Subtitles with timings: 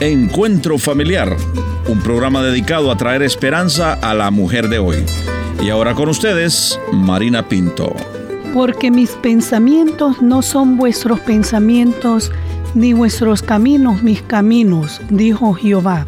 [0.00, 1.36] Encuentro Familiar,
[1.86, 5.04] un programa dedicado a traer esperanza a la mujer de hoy.
[5.62, 7.94] Y ahora con ustedes, Marina Pinto.
[8.54, 12.32] Porque mis pensamientos no son vuestros pensamientos,
[12.74, 16.06] ni vuestros caminos mis caminos, dijo Jehová.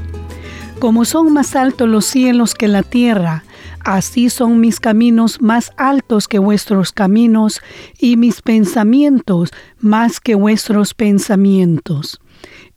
[0.79, 3.45] Como son más altos los cielos que la tierra,
[3.85, 7.61] así son mis caminos más altos que vuestros caminos,
[7.99, 12.22] y mis pensamientos más que vuestros pensamientos.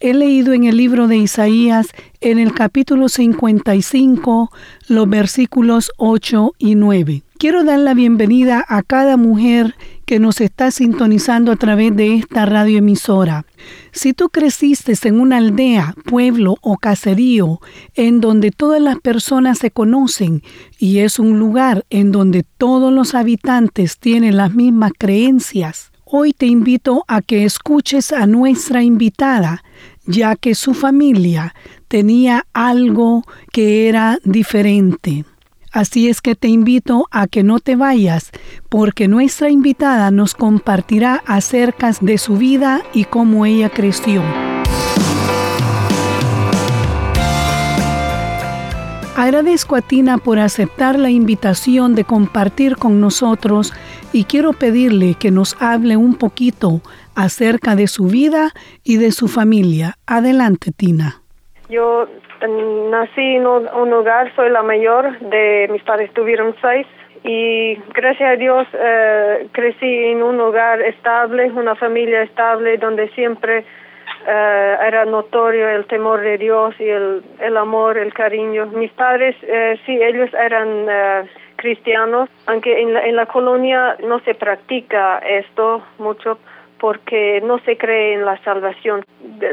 [0.02, 1.88] He leído en el libro de Isaías,
[2.20, 4.52] en el capítulo 55,
[4.90, 7.24] los versículos 8 y 9.
[7.38, 12.46] Quiero dar la bienvenida a cada mujer que nos está sintonizando a través de esta
[12.46, 13.46] radioemisora.
[13.94, 17.62] Si tú creciste en una aldea, pueblo o caserío
[17.94, 20.44] en donde todas las personas se conocen
[20.78, 26.46] y es un lugar en donde todos los habitantes tienen las mismas creencias, hoy te
[26.46, 29.64] invito a que escuches a nuestra invitada
[30.06, 31.54] ya que su familia
[31.88, 35.26] tenía algo que era diferente.
[35.72, 38.32] Así es que te invito a que no te vayas,
[38.70, 44.22] porque nuestra invitada nos compartirá acerca de su vida y cómo ella creció.
[49.26, 53.74] Agradezco a Tina por aceptar la invitación de compartir con nosotros
[54.14, 56.82] y quiero pedirle que nos hable un poquito
[57.16, 58.52] acerca de su vida
[58.84, 59.96] y de su familia.
[60.06, 61.24] Adelante, Tina.
[61.70, 66.86] Yo mm, nací en un hogar, soy la mayor de mis padres, tuvieron seis
[67.24, 73.66] y gracias a Dios eh, crecí en un hogar estable, una familia estable donde siempre
[74.28, 78.68] eh, era notorio el temor de Dios y el, el amor, el cariño.
[78.68, 80.88] Mis padres, eh, sí, ellos eran
[81.56, 86.38] cristianos, aunque en la, en la colonia no se practica esto mucho,
[86.80, 89.04] porque no se cree en la salvación,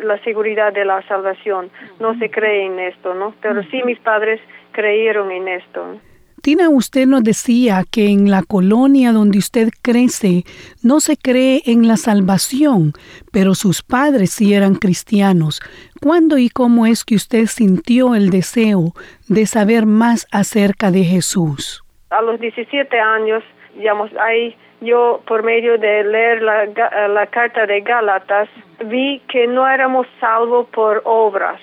[0.03, 3.35] la seguridad de la salvación, no se cree en esto, ¿no?
[3.41, 4.41] Pero sí mis padres
[4.73, 5.97] creyeron en esto.
[6.43, 10.43] Tina, usted nos decía que en la colonia donde usted crece
[10.83, 12.95] no se cree en la salvación,
[13.33, 15.61] pero sus padres sí eran cristianos.
[16.03, 18.91] ¿Cuándo y cómo es que usted sintió el deseo
[19.29, 21.85] de saber más acerca de Jesús?
[22.11, 23.45] A los 17 años,
[23.77, 26.67] digamos, ahí yo por medio de leer la,
[27.07, 28.49] la carta de Gálatas
[28.87, 31.61] vi que no éramos salvos por obras,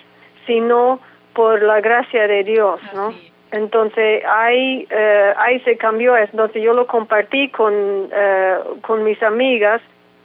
[0.48, 1.02] sino
[1.34, 3.14] por la gracia de Dios, ¿no?
[3.52, 9.82] Entonces ahí, eh, ahí se cambió, entonces yo lo compartí con, eh, con mis amigas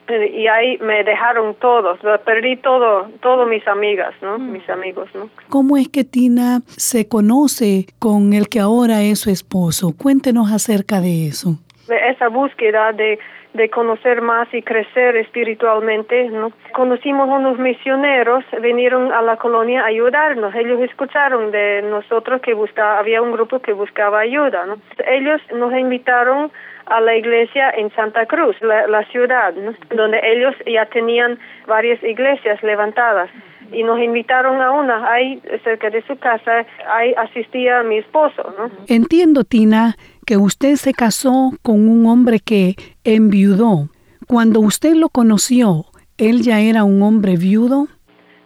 [0.09, 4.39] eh, y ahí me dejaron todos, perdí todo, todos mis amigas, ¿no?
[4.39, 4.53] Mm.
[4.53, 5.31] Mis amigos, ¿no?
[5.49, 9.95] ¿Cómo es que Tina se conoce con el que ahora es su esposo?
[9.97, 11.59] Cuéntenos acerca de eso
[11.89, 13.19] esa búsqueda de,
[13.55, 16.53] de conocer más y crecer espiritualmente, ¿no?
[16.73, 20.55] Conocimos unos misioneros, vinieron a la colonia a ayudarnos.
[20.55, 24.77] Ellos escucharon de nosotros que buscaba, había un grupo que buscaba ayuda, ¿no?
[25.07, 26.51] Ellos nos invitaron
[26.87, 29.55] a la iglesia en Santa Cruz, la, ciudad,
[29.95, 33.31] donde ellos ya tenían varias iglesias levantadas
[33.73, 38.71] y nos invitaron a una ahí cerca de su casa, ahí asistía mi esposo, ¿no?
[38.89, 42.75] Entiendo, Tina, que usted se casó con un hombre que
[43.05, 43.89] enviudó.
[44.27, 45.85] Cuando usted lo conoció,
[46.19, 47.89] ¿él ya era un hombre viudo?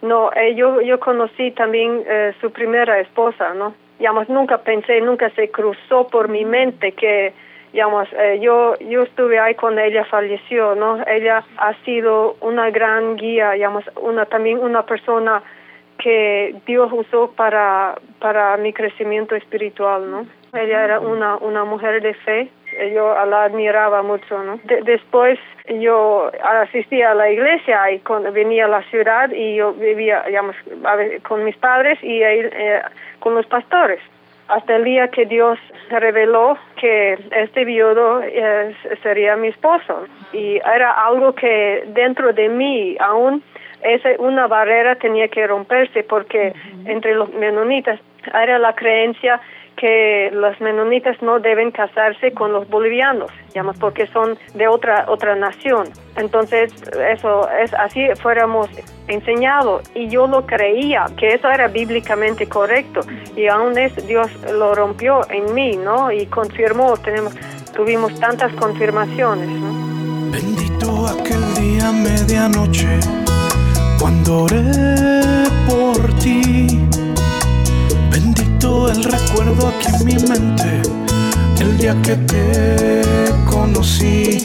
[0.01, 3.73] No, eh, yo, yo conocí también eh, su primera esposa, ¿no?
[3.97, 7.33] Digamos, nunca pensé, nunca se cruzó por mi mente que,
[7.71, 11.03] digamos, eh, yo, yo estuve ahí cuando ella falleció, ¿no?
[11.07, 15.43] Ella ha sido una gran guía, digamos, una, también una persona
[15.97, 20.25] que Dios usó para, para mi crecimiento espiritual, ¿no?
[20.53, 22.49] Ella era una, una mujer de fe,
[22.93, 24.59] yo la admiraba mucho, ¿no?
[24.83, 25.37] después
[25.67, 30.55] yo asistía a la iglesia y cuando venía a la ciudad y yo vivía, digamos,
[31.27, 32.81] con mis padres y eh,
[33.19, 33.99] con los pastores.
[34.49, 38.21] Hasta el día que Dios reveló que este viudo
[39.03, 40.05] sería mi esposo.
[40.33, 43.43] Y era algo que dentro de mí aún
[43.83, 46.53] esa una barrera tenía que romperse porque
[46.85, 47.99] entre los menonitas
[48.33, 49.39] era la creencia
[49.79, 55.35] que los menonitas no deben casarse con los bolivianos, digamos, porque son de otra otra
[55.35, 55.87] nación.
[56.17, 56.73] Entonces,
[57.11, 58.67] eso es así fuéramos
[59.07, 63.01] enseñados y yo lo creía que eso era bíblicamente correcto
[63.35, 66.11] y aún es Dios lo rompió en mí, ¿no?
[66.11, 67.33] Y confirmó, tenemos
[67.75, 70.31] tuvimos tantas confirmaciones, ¿no?
[70.31, 72.99] Bendito aquel día medianoche
[73.99, 74.63] cuando oré
[75.67, 76.67] por ti
[78.91, 80.81] el recuerdo aquí en mi mente,
[81.59, 83.01] el día que te
[83.49, 84.43] conocí.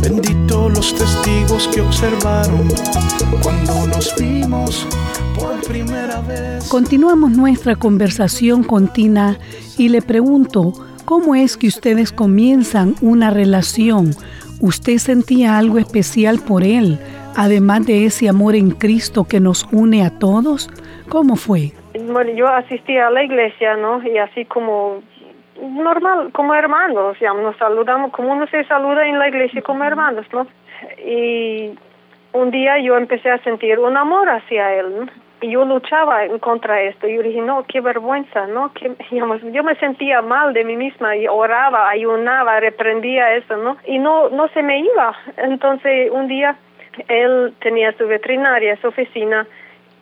[0.00, 2.68] Bendito los testigos que observaron
[3.42, 4.86] cuando nos vimos
[5.34, 6.64] por primera vez.
[6.68, 9.38] Continuamos nuestra conversación con Tina
[9.76, 10.72] y le pregunto,
[11.04, 14.16] ¿cómo es que ustedes comienzan una relación?
[14.60, 16.98] ¿Usted sentía algo especial por él,
[17.34, 20.70] además de ese amor en Cristo que nos une a todos?
[21.08, 21.74] ¿Cómo fue?
[21.98, 24.02] Bueno, yo asistí a la iglesia, ¿no?
[24.02, 25.02] Y así como
[25.60, 30.26] normal, como hermanos, ya nos saludamos, como uno se saluda en la iglesia como hermanos,
[30.32, 30.46] ¿no?
[30.98, 31.78] Y
[32.32, 35.06] un día yo empecé a sentir un amor hacia él, ¿no?
[35.40, 37.06] Y yo luchaba en contra esto.
[37.06, 38.72] Yo dije, no, qué vergüenza, ¿no?
[38.72, 43.76] Que, digamos, yo me sentía mal de mí misma y oraba, ayunaba, reprendía eso, ¿no?
[43.86, 45.14] Y no, no se me iba.
[45.36, 46.56] Entonces, un día
[47.08, 49.46] él tenía su veterinaria, su oficina,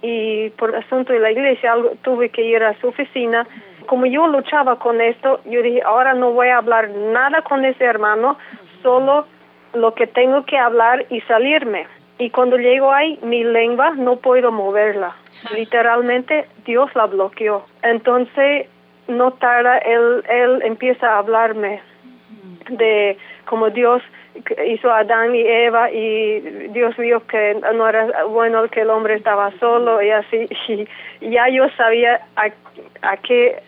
[0.06, 3.46] y por asunto de la iglesia tuve que ir a su oficina.
[3.86, 7.84] Como yo luchaba con esto, yo dije, ahora no voy a hablar nada con ese
[7.84, 8.36] hermano,
[8.82, 9.26] solo
[9.72, 11.86] lo que tengo que hablar y salirme.
[12.18, 15.16] Y cuando llego ahí, mi lengua no puedo moverla.
[15.54, 17.64] Literalmente Dios la bloqueó.
[17.82, 18.68] Entonces,
[19.08, 21.80] no tarda, él, él empieza a hablarme
[22.68, 23.16] de
[23.46, 24.02] cómo Dios
[24.66, 26.40] hizo a Adán y Eva y
[26.72, 30.48] Dios vio que no era bueno que el hombre estaba solo y así
[31.20, 32.46] y ya yo sabía a,
[33.02, 33.62] a qué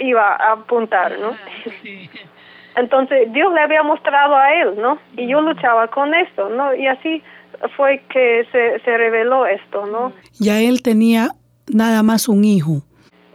[0.00, 1.36] iba a apuntar, ¿no?
[2.76, 4.98] Entonces Dios le había mostrado a él, ¿no?
[5.16, 6.74] Y yo luchaba con esto, ¿no?
[6.74, 7.22] Y así
[7.76, 10.12] fue que se, se reveló esto, ¿no?
[10.40, 11.28] Ya él tenía
[11.72, 12.82] nada más un hijo.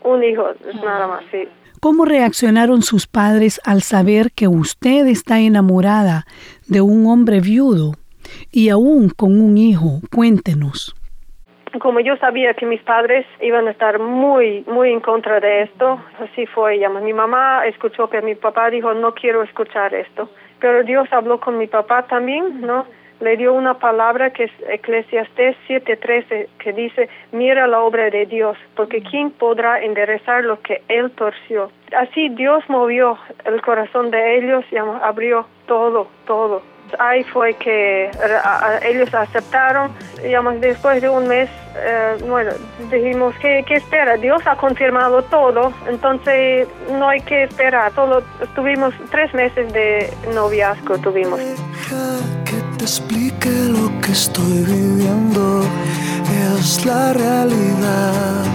[0.04, 0.50] Un hijo,
[0.84, 1.48] nada más, sí.
[1.80, 6.26] ¿Cómo reaccionaron sus padres al saber que usted está enamorada
[6.70, 7.94] de un hombre viudo
[8.52, 10.00] y aún con un hijo?
[10.16, 10.96] Cuéntenos.
[11.82, 16.02] Como yo sabía que mis padres iban a estar muy, muy en contra de esto,
[16.20, 16.80] así fue.
[17.04, 20.30] Mi mamá escuchó que mi papá dijo, no quiero escuchar esto.
[20.60, 22.86] Pero Dios habló con mi papá también, ¿no?
[23.20, 28.58] Le dio una palabra que es Eclesiastés 7:13, que dice, mira la obra de Dios,
[28.76, 31.72] porque ¿quién podrá enderezar lo que Él torció?
[31.96, 36.62] Así Dios movió el corazón de ellos y abrió todo, todo
[36.98, 38.10] ahí fue que
[38.84, 42.52] ellos aceptaron, digamos, después de un mes, eh, bueno,
[42.90, 44.18] dijimos, que ¿qué, espera?
[44.18, 48.24] Dios ha confirmado todo, entonces no hay que esperar, solo
[48.56, 51.40] tuvimos tres meses de noviazgo, tuvimos.
[52.80, 55.64] Te explique lo que estoy viviendo,
[56.56, 58.46] es la realidad.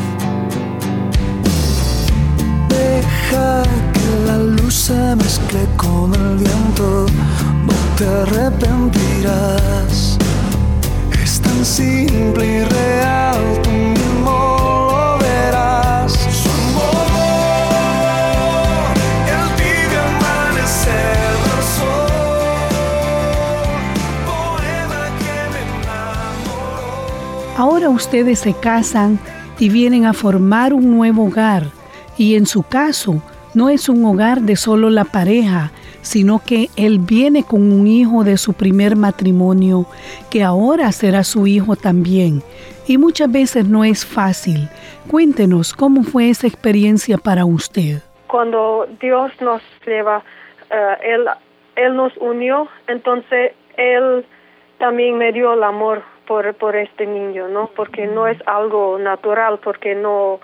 [2.69, 3.63] Deja
[3.93, 7.07] que la luz se mezcle con el viento
[7.97, 10.19] te arrepentirás.
[11.23, 13.24] Es tan simple y real,
[27.89, 29.19] Ustedes se casan
[29.59, 31.65] y vienen a formar un nuevo hogar.
[32.17, 33.23] Y en su caso,
[33.55, 35.71] no es un hogar de solo la pareja,
[36.01, 39.87] sino que él viene con un hijo de su primer matrimonio,
[40.31, 42.43] que ahora será su hijo también.
[42.87, 44.69] Y muchas veces no es fácil.
[45.11, 48.03] Cuéntenos cómo fue esa experiencia para usted.
[48.29, 50.25] Cuando Dios nos lleva,
[50.71, 51.27] eh, él,
[51.77, 54.25] él nos unió, entonces Él
[54.79, 57.71] también me dio el amor por, por este niño, ¿no?
[57.77, 60.41] Porque no es algo natural, porque no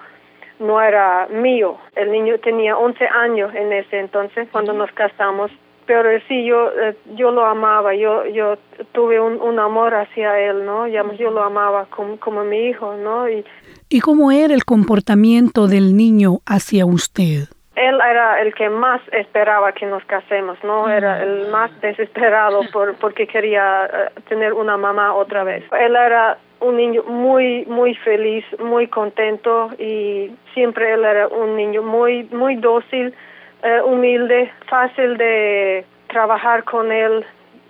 [0.60, 1.78] no era mío.
[1.96, 5.50] El niño tenía 11 años en ese entonces cuando nos casamos.
[5.86, 8.58] Pero sí, yo, eh, yo lo amaba, yo, yo
[8.92, 10.86] tuve un, un amor hacia él, ¿no?
[10.86, 13.28] Yo lo amaba como, como mi hijo, ¿no?
[13.28, 13.44] Y,
[13.88, 17.48] ¿Y cómo era el comportamiento del niño hacia usted?
[17.76, 20.88] Él era el que más esperaba que nos casemos, ¿no?
[20.88, 25.64] Era el más desesperado por, porque quería eh, tener una mamá otra vez.
[25.72, 31.82] Él era un niño muy, muy feliz, muy contento y siempre él era un niño
[31.82, 33.14] muy, muy dócil,
[33.62, 37.24] eh, humilde, fácil de trabajar con él,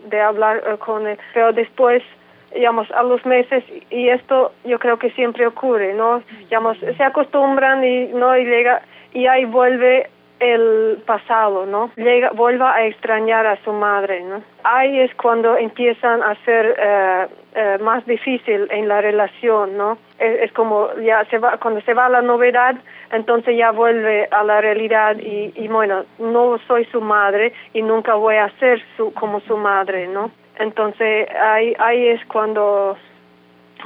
[0.07, 1.19] de hablar eh, con él.
[1.35, 2.03] Pero después,
[2.55, 6.23] digamos, a los meses, y esto yo creo que siempre ocurre, ¿no?
[6.39, 10.09] Digamos, se acostumbran y no y llega, y ahí vuelve
[10.41, 11.91] el pasado, ¿no?
[11.97, 14.43] Llega, vuelva a extrañar a su madre, ¿no?
[14.65, 19.99] Ahí es cuando empiezan a ser eh, eh, más difícil en la relación, ¿no?
[20.19, 22.77] Es, como ya se va, cuando se va la novedad,
[23.13, 28.15] entonces ya vuelve a la realidad y, y bueno, no soy su madre y nunca
[28.15, 30.31] voy a ser su, como su madre, ¿no?
[30.59, 32.97] Entonces ahí, ahí es cuando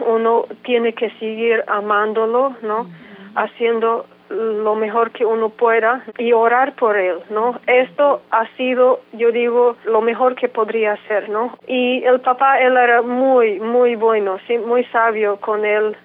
[0.07, 2.89] uno tiene que seguir amándolo, ¿no?
[3.37, 7.61] Haciendo lo mejor que uno pueda y orar por él, ¿no?
[7.67, 11.57] Esto ha sido, yo digo, lo mejor que podría hacer, ¿no?
[11.67, 15.97] Y el papá, él era muy, muy bueno, sí, muy sabio con él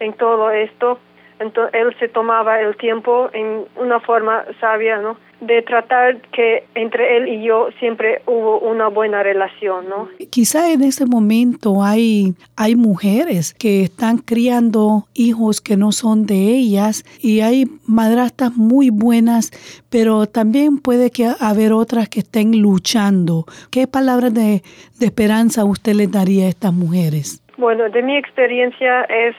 [0.00, 0.98] en todo esto.
[1.38, 5.16] Entonces, él se tomaba el tiempo en una forma sabia, ¿no?
[5.40, 10.08] de tratar que entre él y yo siempre hubo una buena relación, ¿no?
[10.30, 16.36] Quizá en ese momento hay, hay mujeres que están criando hijos que no son de
[16.36, 19.50] ellas y hay madrastas muy buenas,
[19.90, 23.44] pero también puede que haber otras que estén luchando.
[23.70, 24.62] ¿Qué palabras de,
[24.98, 27.42] de esperanza usted les daría a estas mujeres?
[27.58, 29.34] Bueno, de mi experiencia es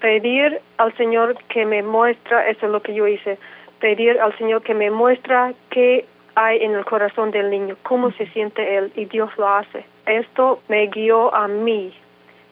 [0.00, 3.38] pedir al Señor que me muestra, eso es lo que yo hice,
[3.80, 8.26] pedir al Señor que me muestra qué hay en el corazón del niño, cómo se
[8.28, 9.84] siente él, y Dios lo hace.
[10.06, 11.92] Esto me guió a mí,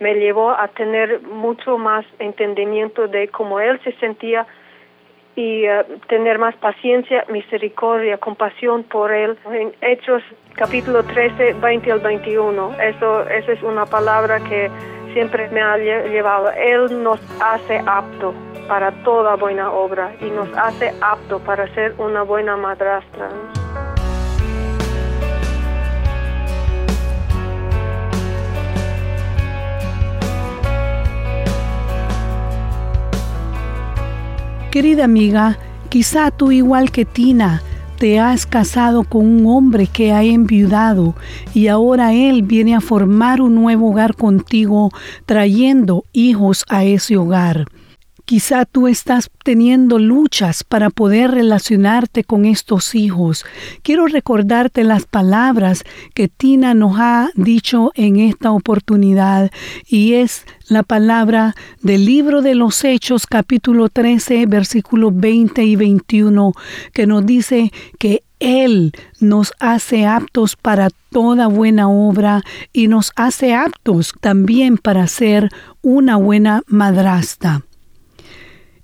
[0.01, 4.47] me llevó a tener mucho más entendimiento de cómo él se sentía
[5.35, 9.39] y eh, tener más paciencia, misericordia, compasión por él.
[9.53, 10.23] En Hechos
[10.55, 14.69] capítulo 13, 20 al 21, eso, eso es una palabra que
[15.13, 16.51] siempre me ha llevado.
[16.53, 18.35] Él nos hace apto
[18.69, 23.31] para toda buena obra y nos hace apto para ser una buena madrastra.
[34.71, 35.57] Querida amiga,
[35.89, 37.63] quizá tú igual que Tina
[37.99, 41.15] te has casado con un hombre que ha enviudado
[41.53, 44.91] y ahora él viene a formar un nuevo hogar contigo
[45.27, 47.67] trayendo hijos a ese hogar.
[48.29, 53.47] Quizá tú estás teniendo luchas para poder relacionarte con estos hijos.
[53.81, 55.83] Quiero recordarte las palabras
[56.13, 59.51] que Tina nos ha dicho en esta oportunidad
[59.87, 66.53] y es la palabra del libro de los Hechos capítulo 13 versículos 20 y 21
[66.93, 72.43] que nos dice que él nos hace aptos para toda buena obra
[72.75, 75.49] y nos hace aptos también para ser
[75.81, 77.65] una buena madrasta.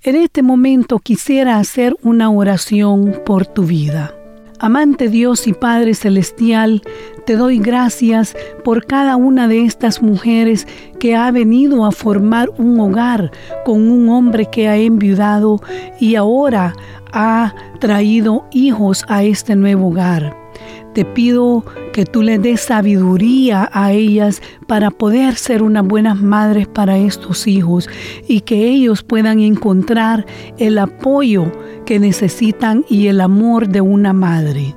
[0.05, 4.13] En este momento quisiera hacer una oración por tu vida.
[4.59, 6.83] Amante Dios y Padre Celestial,
[7.25, 10.67] te doy gracias por cada una de estas mujeres
[10.99, 13.31] que ha venido a formar un hogar
[13.65, 15.59] con un hombre que ha enviudado
[15.99, 16.75] y ahora
[17.11, 20.37] ha traído hijos a este nuevo hogar.
[20.95, 26.69] Te pido que tú le des sabiduría a ellas para poder ser unas buenas madres
[26.69, 27.89] para estos hijos
[28.29, 30.25] y que ellos puedan encontrar
[30.57, 31.51] el apoyo
[31.85, 34.73] que necesitan y el amor de una madre.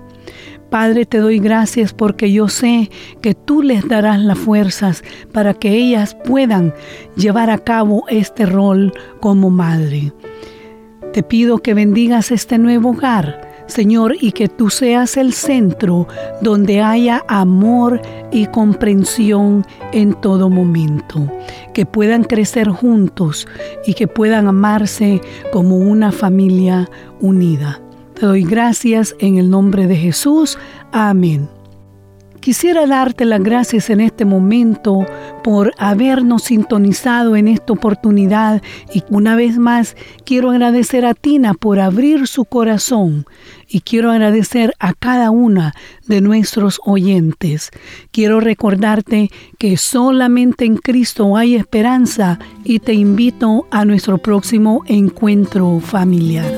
[0.70, 2.90] Padre, te doy gracias porque yo sé
[3.22, 6.74] que tú les darás las fuerzas para que ellas puedan
[7.14, 10.12] llevar a cabo este rol como madre.
[11.12, 16.08] Te pido que bendigas este nuevo hogar Señor, y que tú seas el centro
[16.40, 18.00] donde haya amor
[18.32, 21.30] y comprensión en todo momento,
[21.74, 23.46] que puedan crecer juntos
[23.86, 25.20] y que puedan amarse
[25.52, 27.80] como una familia unida.
[28.14, 30.58] Te doy gracias en el nombre de Jesús.
[30.90, 31.57] Amén.
[32.48, 35.04] Quisiera darte las gracias en este momento
[35.44, 41.78] por habernos sintonizado en esta oportunidad y una vez más quiero agradecer a Tina por
[41.78, 43.26] abrir su corazón
[43.68, 45.74] y quiero agradecer a cada una
[46.06, 47.68] de nuestros oyentes.
[48.12, 55.80] Quiero recordarte que solamente en Cristo hay esperanza y te invito a nuestro próximo encuentro
[55.80, 56.57] familiar.